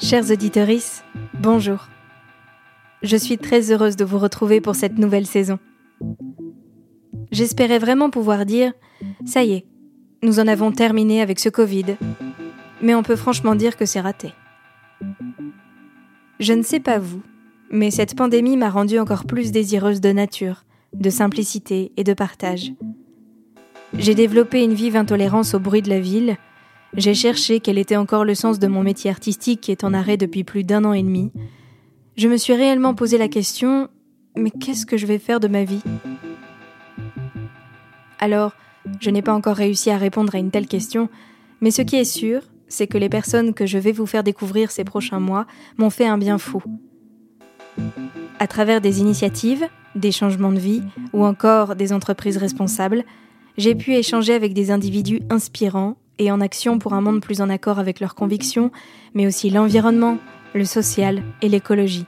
[0.00, 0.68] Chers auditeurs,
[1.40, 1.88] bonjour.
[3.02, 5.58] Je suis très heureuse de vous retrouver pour cette nouvelle saison.
[7.30, 8.72] J'espérais vraiment pouvoir dire
[9.24, 9.66] Ça y est,
[10.22, 11.96] nous en avons terminé avec ce Covid,
[12.82, 14.32] mais on peut franchement dire que c'est raté.
[16.38, 17.22] Je ne sais pas vous,
[17.70, 22.72] mais cette pandémie m'a rendue encore plus désireuse de nature, de simplicité et de partage.
[23.94, 26.36] J'ai développé une vive intolérance au bruit de la ville,
[26.94, 30.16] j'ai cherché quel était encore le sens de mon métier artistique qui est en arrêt
[30.16, 31.32] depuis plus d'un an et demi.
[32.16, 33.88] Je me suis réellement posé la question
[34.36, 35.82] mais qu'est-ce que je vais faire de ma vie?
[38.18, 38.52] Alors,
[39.00, 41.08] je n'ai pas encore réussi à répondre à une telle question,
[41.60, 44.70] mais ce qui est sûr, c'est que les personnes que je vais vous faire découvrir
[44.70, 45.46] ces prochains mois
[45.78, 46.62] m'ont fait un bien fou.
[48.38, 53.04] À travers des initiatives, des changements de vie ou encore des entreprises responsables,
[53.56, 57.50] j'ai pu échanger avec des individus inspirants et en action pour un monde plus en
[57.50, 58.70] accord avec leurs convictions,
[59.14, 60.18] mais aussi l'environnement,
[60.54, 62.06] le social et l'écologie.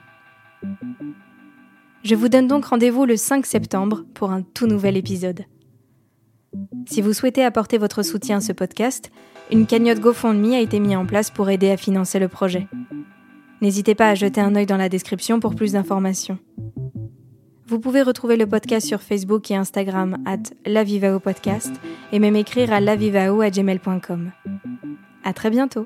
[2.03, 5.45] Je vous donne donc rendez-vous le 5 septembre pour un tout nouvel épisode.
[6.87, 9.11] Si vous souhaitez apporter votre soutien à ce podcast,
[9.51, 12.67] une cagnotte GoFundMe a été mise en place pour aider à financer le projet.
[13.61, 16.39] N'hésitez pas à jeter un œil dans la description pour plus d'informations.
[17.69, 21.71] Vous pouvez retrouver le podcast sur Facebook et Instagram at lavivao podcast
[22.11, 24.31] et même écrire à lavivao à gmail.com.
[25.35, 25.85] Très bientôt!